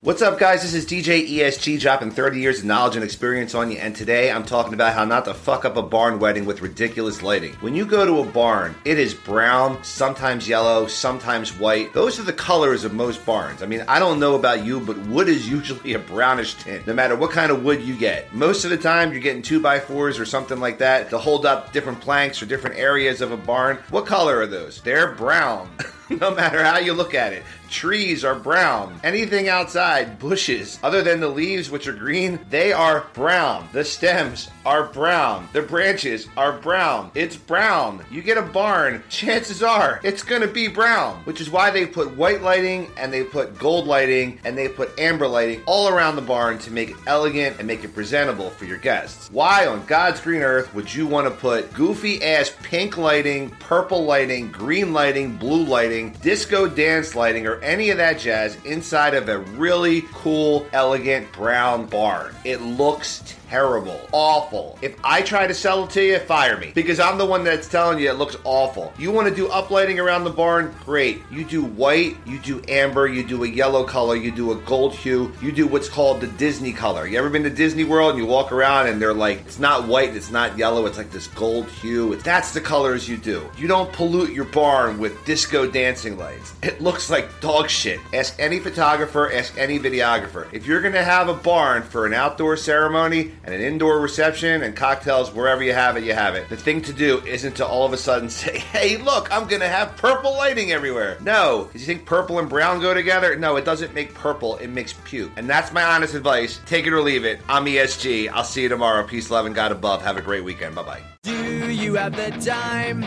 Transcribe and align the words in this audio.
What's 0.00 0.22
up, 0.22 0.38
guys? 0.38 0.62
This 0.62 0.74
is 0.74 0.86
DJ 0.86 1.28
ESG 1.28 1.80
dropping 1.80 2.12
30 2.12 2.38
years 2.38 2.60
of 2.60 2.66
knowledge 2.66 2.94
and 2.94 3.04
experience 3.04 3.52
on 3.56 3.72
you, 3.72 3.78
and 3.78 3.96
today 3.96 4.30
I'm 4.30 4.44
talking 4.44 4.72
about 4.72 4.94
how 4.94 5.04
not 5.04 5.24
to 5.24 5.34
fuck 5.34 5.64
up 5.64 5.76
a 5.76 5.82
barn 5.82 6.20
wedding 6.20 6.44
with 6.44 6.62
ridiculous 6.62 7.20
lighting. 7.20 7.54
When 7.54 7.74
you 7.74 7.84
go 7.84 8.06
to 8.06 8.20
a 8.20 8.32
barn, 8.32 8.76
it 8.84 8.96
is 8.96 9.12
brown, 9.12 9.82
sometimes 9.82 10.48
yellow, 10.48 10.86
sometimes 10.86 11.58
white. 11.58 11.92
Those 11.94 12.20
are 12.20 12.22
the 12.22 12.32
colors 12.32 12.84
of 12.84 12.94
most 12.94 13.26
barns. 13.26 13.60
I 13.60 13.66
mean, 13.66 13.84
I 13.88 13.98
don't 13.98 14.20
know 14.20 14.36
about 14.36 14.64
you, 14.64 14.78
but 14.78 14.96
wood 15.08 15.28
is 15.28 15.48
usually 15.48 15.94
a 15.94 15.98
brownish 15.98 16.54
tint, 16.54 16.86
no 16.86 16.94
matter 16.94 17.16
what 17.16 17.32
kind 17.32 17.50
of 17.50 17.64
wood 17.64 17.82
you 17.82 17.96
get. 17.96 18.32
Most 18.32 18.62
of 18.62 18.70
the 18.70 18.78
time, 18.78 19.10
you're 19.10 19.20
getting 19.20 19.42
2x4s 19.42 20.20
or 20.20 20.24
something 20.24 20.60
like 20.60 20.78
that 20.78 21.10
to 21.10 21.18
hold 21.18 21.44
up 21.44 21.72
different 21.72 22.00
planks 22.00 22.40
or 22.40 22.46
different 22.46 22.76
areas 22.76 23.20
of 23.20 23.32
a 23.32 23.36
barn. 23.36 23.78
What 23.90 24.06
color 24.06 24.38
are 24.38 24.46
those? 24.46 24.80
They're 24.80 25.16
brown. 25.16 25.68
no 26.10 26.34
matter 26.34 26.64
how 26.64 26.78
you 26.78 26.92
look 26.92 27.14
at 27.14 27.32
it. 27.32 27.42
Trees 27.68 28.24
are 28.24 28.34
brown. 28.34 29.00
Anything 29.04 29.48
outside, 29.48 30.18
bushes, 30.18 30.78
other 30.82 31.02
than 31.02 31.20
the 31.20 31.28
leaves, 31.28 31.70
which 31.70 31.86
are 31.86 31.92
green, 31.92 32.38
they 32.50 32.72
are 32.72 33.06
brown. 33.14 33.68
The 33.72 33.84
stems 33.84 34.50
are 34.64 34.84
brown. 34.84 35.48
The 35.52 35.62
branches 35.62 36.28
are 36.36 36.52
brown. 36.52 37.10
It's 37.14 37.36
brown. 37.36 38.04
You 38.10 38.22
get 38.22 38.38
a 38.38 38.42
barn, 38.42 39.02
chances 39.08 39.62
are 39.62 40.00
it's 40.02 40.22
gonna 40.22 40.46
be 40.46 40.68
brown, 40.68 41.16
which 41.24 41.40
is 41.40 41.50
why 41.50 41.70
they 41.70 41.86
put 41.86 42.16
white 42.16 42.42
lighting 42.42 42.90
and 42.96 43.12
they 43.12 43.24
put 43.24 43.58
gold 43.58 43.86
lighting 43.86 44.40
and 44.44 44.56
they 44.56 44.68
put 44.68 44.98
amber 44.98 45.28
lighting 45.28 45.62
all 45.66 45.88
around 45.88 46.16
the 46.16 46.22
barn 46.22 46.58
to 46.58 46.70
make 46.70 46.90
it 46.90 46.96
elegant 47.06 47.58
and 47.58 47.66
make 47.66 47.84
it 47.84 47.94
presentable 47.94 48.50
for 48.50 48.64
your 48.64 48.78
guests. 48.78 49.30
Why 49.30 49.66
on 49.66 49.84
God's 49.86 50.20
green 50.20 50.42
earth 50.42 50.72
would 50.74 50.92
you 50.92 51.06
want 51.06 51.26
to 51.26 51.30
put 51.30 51.72
goofy 51.74 52.22
ass 52.22 52.54
pink 52.62 52.96
lighting, 52.96 53.50
purple 53.60 54.04
lighting, 54.04 54.50
green 54.50 54.92
lighting, 54.92 55.36
blue 55.36 55.64
lighting, 55.64 56.16
disco 56.22 56.66
dance 56.66 57.14
lighting, 57.14 57.46
or 57.46 57.57
any 57.62 57.90
of 57.90 57.98
that 57.98 58.18
jazz 58.18 58.56
inside 58.64 59.14
of 59.14 59.28
a 59.28 59.38
really 59.38 60.02
cool, 60.12 60.66
elegant 60.72 61.30
brown 61.32 61.86
barn? 61.86 62.34
It 62.44 62.60
looks 62.62 63.36
terrible, 63.48 64.00
awful. 64.12 64.78
If 64.82 64.96
I 65.02 65.22
try 65.22 65.46
to 65.46 65.54
sell 65.54 65.84
it 65.84 65.90
to 65.90 66.02
you, 66.02 66.18
fire 66.18 66.58
me 66.58 66.72
because 66.74 67.00
I'm 67.00 67.18
the 67.18 67.24
one 67.24 67.44
that's 67.44 67.68
telling 67.68 67.98
you 67.98 68.10
it 68.10 68.18
looks 68.18 68.36
awful. 68.44 68.92
You 68.98 69.10
want 69.10 69.28
to 69.28 69.34
do 69.34 69.48
uplighting 69.48 70.02
around 70.02 70.24
the 70.24 70.30
barn? 70.30 70.74
Great. 70.84 71.22
You 71.30 71.44
do 71.44 71.64
white, 71.64 72.16
you 72.26 72.38
do 72.38 72.62
amber, 72.68 73.06
you 73.06 73.22
do 73.22 73.44
a 73.44 73.48
yellow 73.48 73.84
color, 73.84 74.16
you 74.16 74.30
do 74.30 74.52
a 74.52 74.56
gold 74.56 74.94
hue, 74.94 75.32
you 75.40 75.50
do 75.50 75.66
what's 75.66 75.88
called 75.88 76.20
the 76.20 76.26
Disney 76.26 76.72
color. 76.72 77.06
You 77.06 77.18
ever 77.18 77.30
been 77.30 77.42
to 77.44 77.50
Disney 77.50 77.84
World 77.84 78.10
and 78.10 78.18
you 78.18 78.26
walk 78.26 78.52
around 78.52 78.88
and 78.88 79.00
they're 79.00 79.14
like, 79.14 79.40
it's 79.40 79.58
not 79.58 79.88
white, 79.88 80.14
it's 80.14 80.30
not 80.30 80.58
yellow, 80.58 80.86
it's 80.86 80.98
like 80.98 81.10
this 81.10 81.26
gold 81.28 81.68
hue. 81.68 82.16
That's 82.16 82.52
the 82.52 82.60
colors 82.60 83.08
you 83.08 83.16
do. 83.16 83.48
You 83.56 83.66
don't 83.66 83.92
pollute 83.92 84.30
your 84.30 84.44
barn 84.44 84.98
with 84.98 85.24
disco 85.24 85.70
dancing 85.70 86.18
lights. 86.18 86.52
It 86.62 86.80
looks 86.80 87.08
like 87.08 87.28
dog 87.48 87.70
shit. 87.70 87.98
Ask 88.12 88.36
any 88.38 88.58
photographer, 88.60 89.32
ask 89.32 89.56
any 89.56 89.78
videographer. 89.78 90.46
If 90.52 90.66
you're 90.66 90.82
gonna 90.82 91.02
have 91.02 91.28
a 91.28 91.34
barn 91.34 91.82
for 91.82 92.06
an 92.06 92.12
outdoor 92.12 92.56
ceremony, 92.56 93.32
and 93.44 93.54
an 93.54 93.62
indoor 93.62 94.00
reception 94.00 94.62
and 94.62 94.76
cocktails 94.76 95.32
wherever 95.32 95.62
you 95.62 95.72
have 95.72 95.96
it, 95.96 96.04
you 96.04 96.12
have 96.12 96.34
it. 96.34 96.48
The 96.50 96.56
thing 96.56 96.82
to 96.82 96.92
do 96.92 97.24
isn't 97.24 97.56
to 97.56 97.66
all 97.66 97.86
of 97.86 97.94
a 97.94 97.96
sudden 97.96 98.28
say, 98.42 98.58
hey, 98.58 98.98
look, 98.98 99.32
I'm 99.32 99.48
going 99.48 99.62
to 99.62 99.68
have 99.68 99.96
purple 99.96 100.32
lighting 100.34 100.72
everywhere. 100.72 101.16
No. 101.22 101.70
Do 101.72 101.78
you 101.78 101.86
think 101.86 102.04
purple 102.04 102.38
and 102.38 102.48
brown 102.48 102.80
go 102.80 102.92
together? 102.92 103.36
No, 103.36 103.56
it 103.56 103.64
doesn't 103.64 103.94
make 103.94 104.12
purple, 104.12 104.56
it 104.58 104.68
makes 104.68 104.92
puke. 105.04 105.32
And 105.36 105.48
that's 105.48 105.72
my 105.72 105.82
honest 105.82 106.14
advice. 106.14 106.60
Take 106.66 106.86
it 106.86 106.92
or 106.92 107.00
leave 107.00 107.24
it. 107.24 107.40
I'm 107.48 107.64
ESG. 107.64 108.30
I'll 108.30 108.44
see 108.44 108.62
you 108.62 108.68
tomorrow. 108.68 109.06
Peace, 109.06 109.30
love, 109.30 109.46
and 109.46 109.54
God 109.54 109.72
above. 109.72 110.02
Have 110.02 110.18
a 110.18 110.22
great 110.22 110.44
weekend. 110.44 110.74
Bye 110.74 110.82
bye. 110.82 111.02
Do 111.22 111.70
you 111.70 111.94
have 111.94 112.14
the 112.14 112.30
time 112.44 113.02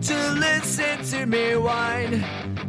to 0.00 0.30
listen 0.32 1.04
to 1.04 1.26
me 1.26 1.56
whine 1.56 2.63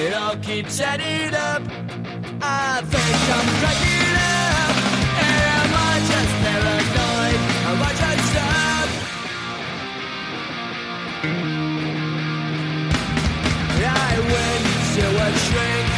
It 0.00 0.14
all 0.14 0.36
keeps 0.36 0.80
adding 0.80 1.34
up. 1.34 1.62
I 2.40 2.80
think 2.92 3.20
I'm 3.36 3.48
cracking 3.58 4.14
up. 4.14 4.74
Am 5.26 5.70
I 5.74 5.94
just 6.10 6.32
paranoid? 6.44 7.40
Am 7.66 7.82
I 7.82 7.92
just 8.04 8.36
up? 8.38 8.90
I 13.90 14.14
went 14.32 14.66
to 14.94 15.04
a 15.24 15.28
shrink 15.44 15.97